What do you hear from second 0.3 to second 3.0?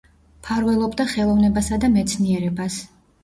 მფარველობდა ხელოვნებასა და მეცნიერებას.